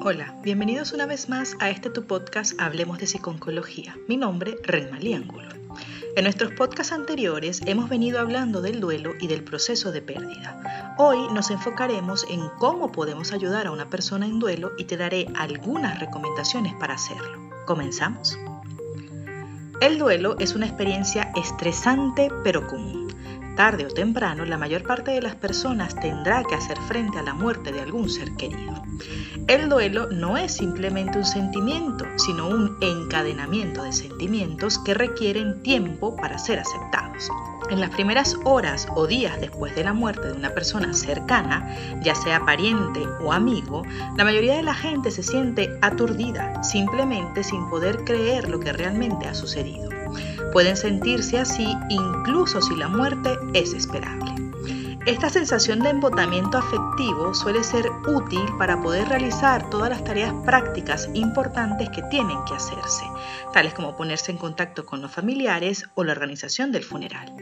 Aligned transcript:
Hola, 0.00 0.32
bienvenidos 0.44 0.92
una 0.92 1.06
vez 1.06 1.28
más 1.28 1.56
a 1.58 1.70
este 1.70 1.90
tu 1.90 2.04
podcast 2.04 2.58
Hablemos 2.60 2.98
de 2.98 3.08
Psiconcología. 3.08 3.96
Mi 4.06 4.16
nombre, 4.16 4.56
Renmalí 4.62 5.12
Angulo. 5.12 5.48
En 6.14 6.22
nuestros 6.22 6.52
podcasts 6.52 6.92
anteriores 6.92 7.62
hemos 7.66 7.88
venido 7.88 8.20
hablando 8.20 8.62
del 8.62 8.78
duelo 8.78 9.14
y 9.20 9.26
del 9.26 9.42
proceso 9.42 9.90
de 9.90 10.00
pérdida. 10.00 10.94
Hoy 10.98 11.18
nos 11.34 11.50
enfocaremos 11.50 12.24
en 12.30 12.48
cómo 12.60 12.92
podemos 12.92 13.32
ayudar 13.32 13.66
a 13.66 13.72
una 13.72 13.90
persona 13.90 14.26
en 14.26 14.38
duelo 14.38 14.70
y 14.78 14.84
te 14.84 14.96
daré 14.96 15.26
algunas 15.34 15.98
recomendaciones 15.98 16.74
para 16.74 16.94
hacerlo. 16.94 17.50
¿Comenzamos? 17.66 18.38
El 19.80 19.98
duelo 19.98 20.36
es 20.38 20.54
una 20.54 20.66
experiencia 20.66 21.32
estresante 21.34 22.30
pero 22.44 22.68
común 22.68 23.07
tarde 23.58 23.86
o 23.86 23.88
temprano, 23.88 24.44
la 24.44 24.56
mayor 24.56 24.84
parte 24.84 25.10
de 25.10 25.20
las 25.20 25.34
personas 25.34 25.92
tendrá 25.96 26.44
que 26.44 26.54
hacer 26.54 26.78
frente 26.82 27.18
a 27.18 27.22
la 27.22 27.34
muerte 27.34 27.72
de 27.72 27.80
algún 27.80 28.08
ser 28.08 28.30
querido. 28.36 28.84
El 29.48 29.68
duelo 29.68 30.06
no 30.12 30.36
es 30.36 30.52
simplemente 30.52 31.18
un 31.18 31.24
sentimiento, 31.24 32.04
sino 32.18 32.46
un 32.46 32.76
encadenamiento 32.80 33.82
de 33.82 33.92
sentimientos 33.92 34.78
que 34.78 34.94
requieren 34.94 35.60
tiempo 35.64 36.14
para 36.14 36.38
ser 36.38 36.60
aceptados. 36.60 37.32
En 37.68 37.80
las 37.80 37.90
primeras 37.90 38.36
horas 38.44 38.86
o 38.94 39.08
días 39.08 39.40
después 39.40 39.74
de 39.74 39.82
la 39.82 39.92
muerte 39.92 40.28
de 40.28 40.34
una 40.34 40.50
persona 40.50 40.94
cercana, 40.94 41.68
ya 42.00 42.14
sea 42.14 42.44
pariente 42.46 43.08
o 43.24 43.32
amigo, 43.32 43.82
la 44.16 44.22
mayoría 44.22 44.54
de 44.54 44.62
la 44.62 44.74
gente 44.74 45.10
se 45.10 45.24
siente 45.24 45.68
aturdida, 45.82 46.62
simplemente 46.62 47.42
sin 47.42 47.68
poder 47.68 48.04
creer 48.04 48.48
lo 48.48 48.60
que 48.60 48.72
realmente 48.72 49.26
ha 49.26 49.34
sucedido. 49.34 49.97
Pueden 50.52 50.76
sentirse 50.76 51.38
así 51.38 51.76
incluso 51.88 52.60
si 52.60 52.76
la 52.76 52.88
muerte 52.88 53.38
es 53.54 53.72
esperable. 53.72 54.38
Esta 55.08 55.30
sensación 55.30 55.80
de 55.80 55.88
embotamiento 55.88 56.58
afectivo 56.58 57.32
suele 57.32 57.64
ser 57.64 57.86
útil 58.06 58.44
para 58.58 58.82
poder 58.82 59.08
realizar 59.08 59.70
todas 59.70 59.88
las 59.88 60.04
tareas 60.04 60.34
prácticas 60.44 61.08
importantes 61.14 61.88
que 61.88 62.02
tienen 62.02 62.36
que 62.44 62.52
hacerse, 62.52 63.04
tales 63.54 63.72
como 63.72 63.96
ponerse 63.96 64.32
en 64.32 64.36
contacto 64.36 64.84
con 64.84 65.00
los 65.00 65.10
familiares 65.10 65.88
o 65.94 66.04
la 66.04 66.12
organización 66.12 66.72
del 66.72 66.84
funeral. 66.84 67.32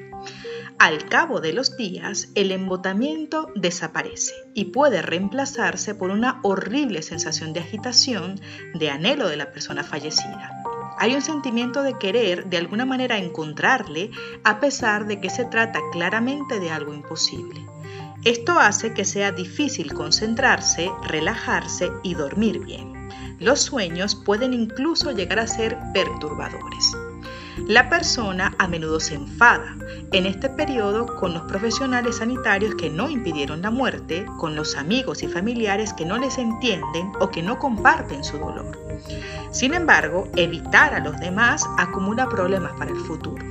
Al 0.78 1.08
cabo 1.08 1.40
de 1.40 1.54
los 1.54 1.76
días, 1.76 2.28
el 2.34 2.52
embotamiento 2.52 3.50
desaparece 3.56 4.34
y 4.54 4.66
puede 4.66 5.02
reemplazarse 5.02 5.94
por 5.94 6.10
una 6.10 6.38
horrible 6.42 7.02
sensación 7.02 7.52
de 7.52 7.60
agitación, 7.60 8.38
de 8.74 8.90
anhelo 8.90 9.26
de 9.28 9.38
la 9.38 9.50
persona 9.50 9.82
fallecida. 9.82 10.65
Hay 10.98 11.14
un 11.14 11.22
sentimiento 11.22 11.82
de 11.82 11.98
querer 11.98 12.46
de 12.46 12.56
alguna 12.56 12.86
manera 12.86 13.18
encontrarle 13.18 14.10
a 14.44 14.60
pesar 14.60 15.06
de 15.06 15.20
que 15.20 15.28
se 15.28 15.44
trata 15.44 15.78
claramente 15.92 16.58
de 16.58 16.70
algo 16.70 16.94
imposible. 16.94 17.66
Esto 18.24 18.58
hace 18.58 18.94
que 18.94 19.04
sea 19.04 19.30
difícil 19.30 19.92
concentrarse, 19.92 20.90
relajarse 21.06 21.92
y 22.02 22.14
dormir 22.14 22.60
bien. 22.60 23.08
Los 23.38 23.60
sueños 23.60 24.14
pueden 24.14 24.54
incluso 24.54 25.12
llegar 25.12 25.38
a 25.38 25.46
ser 25.46 25.76
perturbadores. 25.92 26.96
La 27.68 27.88
persona 27.88 28.54
a 28.58 28.66
menudo 28.66 28.98
se 28.98 29.14
enfada 29.14 29.76
en 30.12 30.26
este 30.26 30.48
periodo 30.48 31.06
con 31.16 31.34
los 31.34 31.42
profesionales 31.42 32.16
sanitarios 32.16 32.74
que 32.74 32.90
no 32.90 33.08
impidieron 33.10 33.62
la 33.62 33.70
muerte, 33.70 34.26
con 34.38 34.56
los 34.56 34.76
amigos 34.76 35.22
y 35.22 35.28
familiares 35.28 35.92
que 35.92 36.04
no 36.04 36.16
les 36.16 36.38
entienden 36.38 37.12
o 37.20 37.30
que 37.30 37.42
no 37.42 37.58
comparten 37.58 38.24
su 38.24 38.38
dolor. 38.38 38.85
Sin 39.50 39.74
embargo, 39.74 40.28
evitar 40.36 40.94
a 40.94 41.00
los 41.00 41.18
demás 41.18 41.64
acumula 41.78 42.28
problemas 42.28 42.72
para 42.72 42.90
el 42.90 43.00
futuro. 43.00 43.44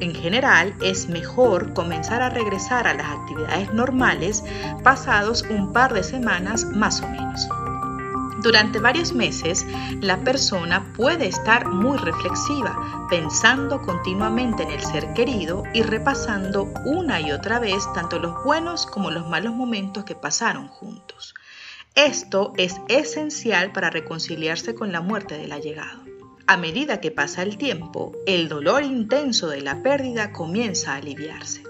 En 0.00 0.14
general, 0.14 0.74
es 0.82 1.08
mejor 1.08 1.72
comenzar 1.72 2.20
a 2.20 2.28
regresar 2.28 2.86
a 2.86 2.94
las 2.94 3.06
actividades 3.06 3.72
normales 3.72 4.44
pasados 4.82 5.42
un 5.48 5.72
par 5.72 5.94
de 5.94 6.02
semanas 6.02 6.64
más 6.64 7.00
o 7.00 7.08
menos. 7.08 7.48
Durante 8.42 8.78
varios 8.78 9.12
meses, 9.12 9.66
la 10.02 10.18
persona 10.18 10.92
puede 10.94 11.26
estar 11.26 11.66
muy 11.66 11.96
reflexiva, 11.96 13.06
pensando 13.08 13.80
continuamente 13.80 14.62
en 14.62 14.70
el 14.70 14.84
ser 14.84 15.14
querido 15.14 15.62
y 15.72 15.82
repasando 15.82 16.68
una 16.84 17.20
y 17.20 17.32
otra 17.32 17.58
vez 17.58 17.90
tanto 17.94 18.18
los 18.18 18.44
buenos 18.44 18.86
como 18.86 19.10
los 19.10 19.26
malos 19.26 19.54
momentos 19.54 20.04
que 20.04 20.14
pasaron 20.14 20.68
juntos. 20.68 21.34
Esto 21.96 22.52
es 22.58 22.76
esencial 22.88 23.72
para 23.72 23.88
reconciliarse 23.88 24.74
con 24.74 24.92
la 24.92 25.00
muerte 25.00 25.38
del 25.38 25.50
allegado. 25.50 26.04
A 26.46 26.58
medida 26.58 27.00
que 27.00 27.10
pasa 27.10 27.42
el 27.42 27.56
tiempo, 27.56 28.12
el 28.26 28.50
dolor 28.50 28.82
intenso 28.82 29.48
de 29.48 29.62
la 29.62 29.82
pérdida 29.82 30.30
comienza 30.30 30.92
a 30.92 30.96
aliviarse. 30.96 31.62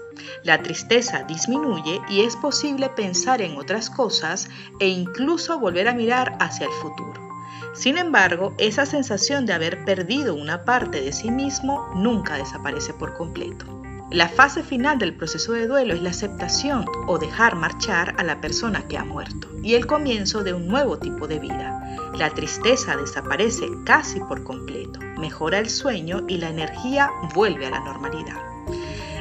La 0.43 0.61
tristeza 0.61 1.23
disminuye 1.23 2.01
y 2.09 2.23
es 2.23 2.35
posible 2.35 2.89
pensar 2.89 3.41
en 3.41 3.55
otras 3.55 3.89
cosas 3.89 4.49
e 4.81 4.89
incluso 4.89 5.59
volver 5.59 5.87
a 5.87 5.93
mirar 5.93 6.35
hacia 6.41 6.65
el 6.65 6.73
futuro. 6.73 7.25
Sin 7.73 7.97
embargo, 7.97 8.53
esa 8.57 8.85
sensación 8.85 9.45
de 9.45 9.53
haber 9.53 9.85
perdido 9.85 10.35
una 10.35 10.65
parte 10.65 10.99
de 10.99 11.13
sí 11.13 11.31
mismo 11.31 11.89
nunca 11.95 12.35
desaparece 12.35 12.93
por 12.93 13.13
completo. 13.13 13.65
La 14.11 14.29
fase 14.29 14.63
final 14.63 14.99
del 14.99 15.13
proceso 15.13 15.51
de 15.51 15.67
duelo 15.67 15.93
es 15.93 16.01
la 16.01 16.11
aceptación 16.11 16.85
o 17.07 17.17
dejar 17.17 17.57
marchar 17.57 18.15
a 18.17 18.23
la 18.23 18.39
persona 18.39 18.87
que 18.87 18.97
ha 18.97 19.03
muerto 19.03 19.49
y 19.61 19.75
el 19.75 19.85
comienzo 19.85 20.45
de 20.45 20.53
un 20.53 20.65
nuevo 20.65 20.97
tipo 20.97 21.27
de 21.27 21.39
vida. 21.39 21.81
La 22.15 22.29
tristeza 22.29 22.95
desaparece 22.95 23.67
casi 23.83 24.21
por 24.21 24.45
completo, 24.45 25.01
mejora 25.17 25.59
el 25.59 25.69
sueño 25.69 26.23
y 26.25 26.37
la 26.37 26.49
energía 26.49 27.11
vuelve 27.35 27.65
a 27.65 27.71
la 27.71 27.81
normalidad. 27.81 28.41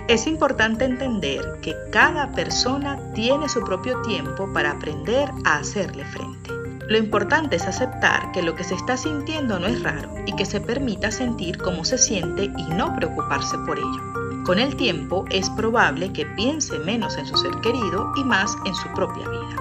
Es 0.07 0.29
importante 0.29 0.85
entender 0.85 1.59
que 1.63 1.75
cada 1.91 2.31
persona 2.31 2.97
tiene 3.13 3.49
su 3.49 3.65
propio 3.65 4.01
tiempo 4.03 4.53
para 4.53 4.71
aprender 4.71 5.29
a 5.45 5.57
hacerle 5.57 6.05
frente. 6.05 6.53
Lo 6.89 6.97
importante 6.97 7.57
es 7.57 7.67
aceptar 7.67 8.31
que 8.31 8.43
lo 8.43 8.55
que 8.55 8.63
se 8.63 8.77
está 8.77 8.97
sintiendo 8.97 9.59
no 9.59 9.67
es 9.67 9.83
raro 9.83 10.15
y 10.27 10.37
que 10.37 10.47
se 10.47 10.61
permita 10.61 11.11
sentir 11.11 11.59
cómo 11.59 11.85
se 11.85 11.99
siente 11.99 12.45
y 12.45 12.65
no 12.75 12.95
preocuparse 12.95 13.59
por 13.67 13.81
ello. 13.81 14.26
Con 14.47 14.61
el 14.61 14.77
tiempo 14.77 15.25
es 15.29 15.51
probable 15.51 16.13
que 16.13 16.25
piense 16.25 16.79
menos 16.79 17.19
en 17.19 17.27
su 17.27 17.37
ser 17.37 17.51
querido 17.63 18.13
y 18.17 18.23
más 18.23 18.57
en 18.65 18.77
su 18.77 18.89
propia 18.95 19.29
vida. 19.29 19.57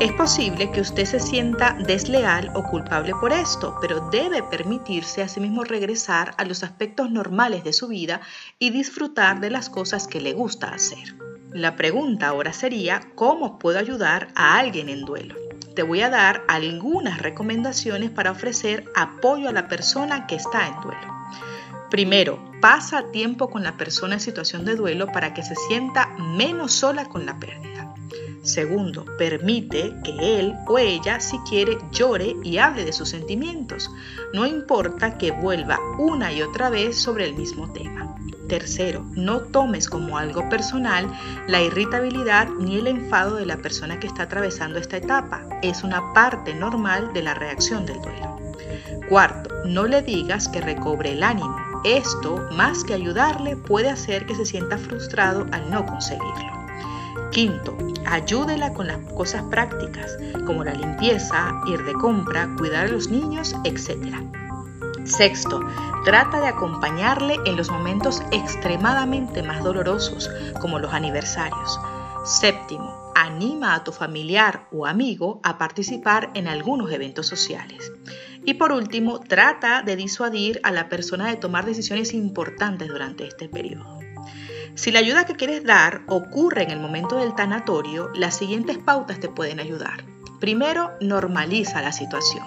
Es 0.00 0.12
posible 0.12 0.72
que 0.72 0.80
usted 0.80 1.04
se 1.04 1.20
sienta 1.20 1.76
desleal 1.86 2.50
o 2.56 2.64
culpable 2.64 3.12
por 3.20 3.32
esto, 3.32 3.78
pero 3.80 4.10
debe 4.10 4.42
permitirse 4.42 5.22
a 5.22 5.28
sí 5.28 5.38
mismo 5.38 5.62
regresar 5.62 6.34
a 6.36 6.44
los 6.44 6.64
aspectos 6.64 7.12
normales 7.12 7.62
de 7.62 7.72
su 7.72 7.86
vida 7.86 8.20
y 8.58 8.70
disfrutar 8.70 9.38
de 9.38 9.50
las 9.50 9.70
cosas 9.70 10.08
que 10.08 10.20
le 10.20 10.32
gusta 10.32 10.70
hacer. 10.70 11.14
La 11.52 11.76
pregunta 11.76 12.26
ahora 12.26 12.52
sería, 12.52 13.00
¿cómo 13.14 13.60
puedo 13.60 13.78
ayudar 13.78 14.28
a 14.34 14.58
alguien 14.58 14.88
en 14.88 15.04
duelo? 15.04 15.36
Te 15.76 15.84
voy 15.84 16.00
a 16.00 16.10
dar 16.10 16.42
algunas 16.48 17.22
recomendaciones 17.22 18.10
para 18.10 18.32
ofrecer 18.32 18.84
apoyo 18.96 19.48
a 19.48 19.52
la 19.52 19.68
persona 19.68 20.26
que 20.26 20.34
está 20.34 20.66
en 20.66 20.80
duelo. 20.80 21.14
Primero, 21.88 22.47
pasa 22.60 23.10
tiempo 23.12 23.50
con 23.50 23.62
la 23.62 23.76
persona 23.76 24.14
en 24.14 24.20
situación 24.20 24.64
de 24.64 24.76
duelo 24.76 25.06
para 25.06 25.34
que 25.34 25.42
se 25.42 25.54
sienta 25.68 26.08
menos 26.18 26.72
sola 26.72 27.06
con 27.06 27.26
la 27.26 27.38
pérdida. 27.38 27.94
Segundo, 28.42 29.04
permite 29.18 29.94
que 30.02 30.40
él 30.40 30.54
o 30.66 30.78
ella, 30.78 31.20
si 31.20 31.38
quiere, 31.40 31.76
llore 31.92 32.34
y 32.42 32.58
hable 32.58 32.84
de 32.84 32.92
sus 32.92 33.10
sentimientos. 33.10 33.90
No 34.32 34.46
importa 34.46 35.18
que 35.18 35.32
vuelva 35.32 35.78
una 35.98 36.32
y 36.32 36.40
otra 36.42 36.70
vez 36.70 36.96
sobre 36.96 37.26
el 37.26 37.34
mismo 37.34 37.70
tema. 37.72 38.14
Tercero, 38.48 39.04
no 39.14 39.40
tomes 39.40 39.90
como 39.90 40.16
algo 40.16 40.48
personal 40.48 41.12
la 41.46 41.60
irritabilidad 41.60 42.48
ni 42.48 42.78
el 42.78 42.86
enfado 42.86 43.36
de 43.36 43.44
la 43.44 43.58
persona 43.58 44.00
que 44.00 44.06
está 44.06 44.22
atravesando 44.22 44.78
esta 44.78 44.96
etapa. 44.96 45.44
Es 45.62 45.82
una 45.82 46.14
parte 46.14 46.54
normal 46.54 47.12
de 47.12 47.22
la 47.22 47.34
reacción 47.34 47.84
del 47.84 48.00
duelo. 48.00 48.38
Cuarto, 49.10 49.50
no 49.66 49.86
le 49.86 50.00
digas 50.00 50.48
que 50.48 50.62
recobre 50.62 51.12
el 51.12 51.22
ánimo. 51.22 51.67
Esto, 51.84 52.48
más 52.52 52.82
que 52.84 52.94
ayudarle, 52.94 53.56
puede 53.56 53.88
hacer 53.88 54.26
que 54.26 54.34
se 54.34 54.46
sienta 54.46 54.78
frustrado 54.78 55.46
al 55.52 55.70
no 55.70 55.86
conseguirlo. 55.86 56.58
Quinto, 57.30 57.76
ayúdela 58.06 58.72
con 58.72 58.88
las 58.88 58.98
cosas 59.14 59.42
prácticas, 59.44 60.16
como 60.46 60.64
la 60.64 60.74
limpieza, 60.74 61.60
ir 61.66 61.84
de 61.84 61.92
compra, 61.92 62.48
cuidar 62.56 62.86
a 62.86 62.88
los 62.88 63.08
niños, 63.08 63.54
etc. 63.64 64.16
Sexto, 65.04 65.60
trata 66.04 66.40
de 66.40 66.48
acompañarle 66.48 67.36
en 67.44 67.56
los 67.56 67.70
momentos 67.70 68.22
extremadamente 68.32 69.42
más 69.42 69.62
dolorosos, 69.62 70.30
como 70.60 70.78
los 70.78 70.92
aniversarios. 70.92 71.80
Séptimo, 72.24 73.07
anima 73.28 73.74
a 73.74 73.84
tu 73.84 73.92
familiar 73.92 74.66
o 74.72 74.86
amigo 74.86 75.40
a 75.44 75.58
participar 75.58 76.30
en 76.34 76.48
algunos 76.48 76.90
eventos 76.90 77.26
sociales. 77.26 77.92
Y 78.44 78.54
por 78.54 78.72
último, 78.72 79.20
trata 79.20 79.82
de 79.82 79.94
disuadir 79.94 80.60
a 80.62 80.72
la 80.72 80.88
persona 80.88 81.28
de 81.28 81.36
tomar 81.36 81.66
decisiones 81.66 82.14
importantes 82.14 82.88
durante 82.88 83.26
este 83.26 83.48
periodo. 83.48 84.00
Si 84.74 84.90
la 84.90 85.00
ayuda 85.00 85.26
que 85.26 85.36
quieres 85.36 85.64
dar 85.64 86.02
ocurre 86.06 86.62
en 86.62 86.70
el 86.70 86.80
momento 86.80 87.16
del 87.16 87.34
tanatorio, 87.34 88.10
las 88.14 88.36
siguientes 88.36 88.78
pautas 88.78 89.20
te 89.20 89.28
pueden 89.28 89.60
ayudar. 89.60 90.04
Primero, 90.40 90.92
normaliza 91.00 91.82
la 91.82 91.92
situación. 91.92 92.44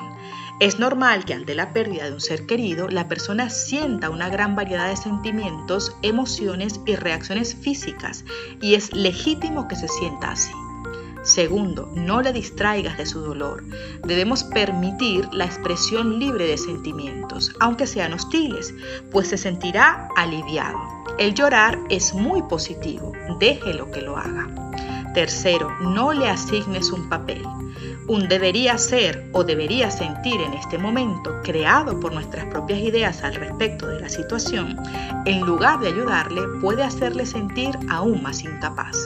Es 0.61 0.79
normal 0.79 1.25
que 1.25 1.33
ante 1.33 1.55
la 1.55 1.73
pérdida 1.73 2.05
de 2.05 2.13
un 2.13 2.21
ser 2.21 2.45
querido, 2.45 2.87
la 2.87 3.07
persona 3.07 3.49
sienta 3.49 4.09
una 4.09 4.29
gran 4.29 4.55
variedad 4.55 4.87
de 4.87 4.95
sentimientos, 4.95 5.95
emociones 6.03 6.79
y 6.85 6.95
reacciones 6.95 7.55
físicas, 7.55 8.23
y 8.61 8.75
es 8.75 8.93
legítimo 8.93 9.67
que 9.67 9.75
se 9.75 9.87
sienta 9.87 10.31
así. 10.31 10.53
Segundo, 11.23 11.91
no 11.93 12.21
le 12.21 12.33
distraigas 12.33 12.97
de 12.97 13.05
su 13.05 13.21
dolor. 13.21 13.63
Debemos 14.03 14.43
permitir 14.43 15.27
la 15.31 15.45
expresión 15.45 16.19
libre 16.19 16.47
de 16.47 16.57
sentimientos, 16.57 17.53
aunque 17.59 17.85
sean 17.85 18.13
hostiles, 18.13 18.73
pues 19.11 19.27
se 19.27 19.37
sentirá 19.37 20.09
aliviado. 20.15 20.79
El 21.19 21.35
llorar 21.35 21.77
es 21.89 22.13
muy 22.13 22.41
positivo, 22.43 23.11
déjelo 23.39 23.91
que 23.91 24.01
lo 24.01 24.17
haga. 24.17 24.49
Tercero, 25.13 25.69
no 25.81 26.13
le 26.13 26.27
asignes 26.27 26.91
un 26.91 27.07
papel. 27.07 27.43
Un 28.07 28.27
debería 28.27 28.77
ser 28.77 29.29
o 29.31 29.43
debería 29.43 29.91
sentir 29.91 30.41
en 30.41 30.53
este 30.53 30.77
momento, 30.77 31.39
creado 31.43 31.99
por 31.99 32.13
nuestras 32.13 32.45
propias 32.45 32.79
ideas 32.79 33.23
al 33.23 33.35
respecto 33.35 33.87
de 33.87 33.99
la 33.99 34.09
situación, 34.09 34.77
en 35.25 35.41
lugar 35.41 35.79
de 35.79 35.89
ayudarle, 35.89 36.41
puede 36.61 36.81
hacerle 36.81 37.25
sentir 37.25 37.77
aún 37.89 38.23
más 38.23 38.43
incapaz. 38.43 38.97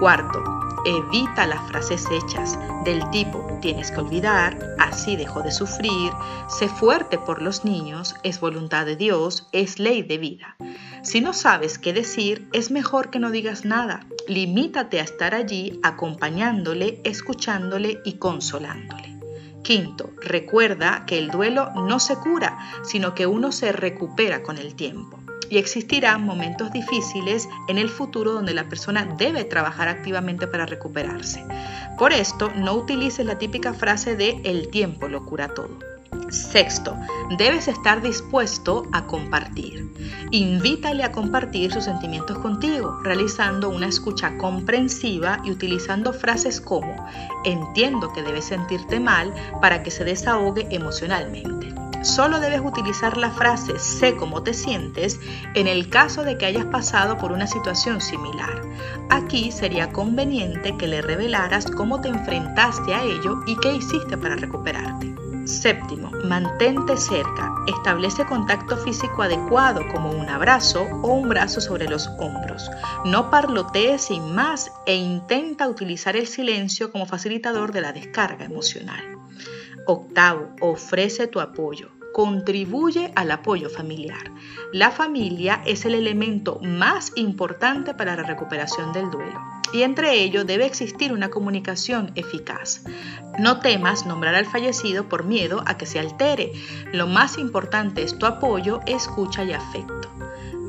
Cuarto, 0.00 0.55
evita 0.86 1.46
las 1.46 1.68
frases 1.68 2.04
hechas 2.10 2.58
del 2.84 3.10
tipo 3.10 3.46
tienes 3.60 3.90
que 3.90 3.98
olvidar, 3.98 4.76
así 4.78 5.16
dejó 5.16 5.42
de 5.42 5.50
sufrir, 5.50 6.12
sé 6.48 6.68
fuerte 6.68 7.18
por 7.18 7.42
los 7.42 7.64
niños, 7.64 8.14
es 8.22 8.38
voluntad 8.38 8.86
de 8.86 8.94
Dios, 8.94 9.48
es 9.50 9.80
ley 9.80 10.02
de 10.02 10.18
vida. 10.18 10.56
Si 11.02 11.20
no 11.20 11.32
sabes 11.32 11.78
qué 11.78 11.92
decir, 11.92 12.48
es 12.52 12.70
mejor 12.70 13.10
que 13.10 13.18
no 13.18 13.30
digas 13.30 13.64
nada. 13.64 14.06
Limítate 14.28 15.00
a 15.00 15.02
estar 15.02 15.34
allí 15.34 15.80
acompañándole, 15.82 17.00
escuchándole 17.02 18.00
y 18.04 18.18
consolándole. 18.18 19.18
Quinto, 19.62 20.10
recuerda 20.20 21.04
que 21.06 21.18
el 21.18 21.30
duelo 21.30 21.70
no 21.74 21.98
se 21.98 22.14
cura, 22.16 22.56
sino 22.84 23.16
que 23.16 23.26
uno 23.26 23.50
se 23.50 23.72
recupera 23.72 24.44
con 24.44 24.58
el 24.58 24.76
tiempo 24.76 25.18
y 25.50 25.58
existirán 25.58 26.24
momentos 26.24 26.72
difíciles 26.72 27.48
en 27.68 27.78
el 27.78 27.88
futuro 27.88 28.32
donde 28.32 28.54
la 28.54 28.68
persona 28.68 29.04
debe 29.04 29.44
trabajar 29.44 29.88
activamente 29.88 30.46
para 30.46 30.66
recuperarse. 30.66 31.44
Por 31.98 32.12
esto, 32.12 32.50
no 32.56 32.74
utilices 32.74 33.24
la 33.24 33.38
típica 33.38 33.72
frase 33.74 34.16
de 34.16 34.40
el 34.44 34.68
tiempo 34.68 35.08
lo 35.08 35.24
cura 35.24 35.48
todo. 35.48 35.78
Sexto, 36.28 36.96
debes 37.38 37.68
estar 37.68 38.02
dispuesto 38.02 38.86
a 38.92 39.06
compartir. 39.06 39.88
Invítale 40.32 41.04
a 41.04 41.12
compartir 41.12 41.72
sus 41.72 41.84
sentimientos 41.84 42.38
contigo, 42.38 42.98
realizando 43.02 43.68
una 43.68 43.86
escucha 43.86 44.36
comprensiva 44.36 45.40
y 45.44 45.50
utilizando 45.50 46.12
frases 46.12 46.60
como 46.60 47.06
entiendo 47.44 48.12
que 48.12 48.22
debes 48.22 48.46
sentirte 48.46 48.98
mal 48.98 49.32
para 49.60 49.82
que 49.82 49.90
se 49.90 50.04
desahogue 50.04 50.66
emocionalmente. 50.70 51.65
Solo 52.06 52.38
debes 52.38 52.60
utilizar 52.64 53.16
la 53.16 53.32
frase 53.32 53.80
sé 53.80 54.14
cómo 54.14 54.44
te 54.44 54.54
sientes 54.54 55.18
en 55.54 55.66
el 55.66 55.90
caso 55.90 56.22
de 56.22 56.38
que 56.38 56.46
hayas 56.46 56.64
pasado 56.66 57.18
por 57.18 57.32
una 57.32 57.48
situación 57.48 58.00
similar. 58.00 58.62
Aquí 59.10 59.50
sería 59.50 59.92
conveniente 59.92 60.76
que 60.78 60.86
le 60.86 61.02
revelaras 61.02 61.66
cómo 61.66 62.00
te 62.00 62.08
enfrentaste 62.08 62.94
a 62.94 63.02
ello 63.02 63.42
y 63.48 63.56
qué 63.56 63.74
hiciste 63.74 64.16
para 64.16 64.36
recuperarte. 64.36 65.16
Séptimo, 65.46 66.12
mantente 66.24 66.96
cerca. 66.96 67.52
Establece 67.66 68.24
contacto 68.24 68.76
físico 68.76 69.22
adecuado 69.22 69.82
como 69.92 70.12
un 70.12 70.28
abrazo 70.28 70.86
o 71.02 71.08
un 71.08 71.28
brazo 71.28 71.60
sobre 71.60 71.88
los 71.88 72.06
hombros. 72.20 72.70
No 73.04 73.30
parlotees 73.30 74.02
sin 74.02 74.32
más 74.32 74.70
e 74.86 74.94
intenta 74.94 75.68
utilizar 75.68 76.16
el 76.16 76.28
silencio 76.28 76.92
como 76.92 77.04
facilitador 77.04 77.72
de 77.72 77.80
la 77.80 77.92
descarga 77.92 78.44
emocional. 78.44 79.02
Octavo, 79.86 80.50
ofrece 80.60 81.26
tu 81.26 81.40
apoyo 81.40 81.95
contribuye 82.16 83.12
al 83.14 83.30
apoyo 83.30 83.68
familiar. 83.68 84.32
La 84.72 84.90
familia 84.90 85.60
es 85.66 85.84
el 85.84 85.94
elemento 85.94 86.58
más 86.62 87.12
importante 87.14 87.92
para 87.92 88.16
la 88.16 88.22
recuperación 88.22 88.94
del 88.94 89.10
duelo 89.10 89.38
y 89.70 89.82
entre 89.82 90.22
ellos 90.22 90.46
debe 90.46 90.64
existir 90.64 91.12
una 91.12 91.28
comunicación 91.28 92.12
eficaz. 92.14 92.84
No 93.38 93.60
temas 93.60 94.06
nombrar 94.06 94.34
al 94.34 94.46
fallecido 94.46 95.10
por 95.10 95.24
miedo 95.24 95.62
a 95.66 95.76
que 95.76 95.84
se 95.84 95.98
altere. 95.98 96.52
Lo 96.90 97.06
más 97.06 97.36
importante 97.36 98.02
es 98.02 98.16
tu 98.16 98.24
apoyo, 98.24 98.80
escucha 98.86 99.44
y 99.44 99.52
afecto. 99.52 100.08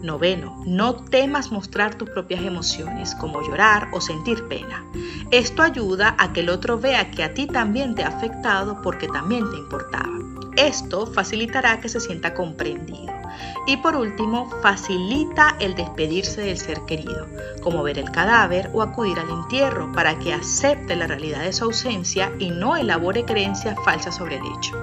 Noveno, 0.03 0.61
no 0.65 0.95
temas 0.95 1.53
mostrar 1.53 1.95
tus 1.95 2.09
propias 2.09 2.41
emociones, 2.41 3.15
como 3.15 3.41
llorar 3.41 3.87
o 3.93 4.01
sentir 4.01 4.49
pena. 4.49 4.83
Esto 5.31 5.63
ayuda 5.63 6.13
a 6.19 6.33
que 6.33 6.41
el 6.41 6.49
otro 6.49 6.77
vea 6.77 7.09
que 7.09 7.23
a 7.23 7.33
ti 7.33 7.47
también 7.47 7.95
te 7.95 8.03
ha 8.03 8.09
afectado 8.09 8.81
porque 8.81 9.07
también 9.07 9.49
te 9.49 9.55
importaba. 9.55 10.26
Esto 10.57 11.05
facilitará 11.05 11.79
que 11.79 11.87
se 11.87 11.99
sienta 11.99 12.33
comprendido. 12.33 13.13
Y 13.67 13.77
por 13.77 13.95
último, 13.95 14.49
facilita 14.63 15.55
el 15.59 15.75
despedirse 15.75 16.41
del 16.41 16.57
ser 16.57 16.81
querido, 16.87 17.27
como 17.61 17.83
ver 17.83 17.99
el 17.99 18.09
cadáver 18.11 18.71
o 18.73 18.81
acudir 18.81 19.19
al 19.19 19.29
entierro 19.29 19.91
para 19.91 20.17
que 20.17 20.33
acepte 20.33 20.95
la 20.95 21.05
realidad 21.05 21.41
de 21.41 21.53
su 21.53 21.65
ausencia 21.65 22.31
y 22.39 22.49
no 22.49 22.75
elabore 22.75 23.23
creencias 23.23 23.77
falsas 23.85 24.15
sobre 24.15 24.37
el 24.37 24.43
hecho. 24.57 24.75